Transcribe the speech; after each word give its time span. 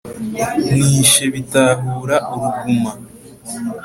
nishe 0.77 1.23
Bitahura 1.33 2.17
uruguma 2.33 2.91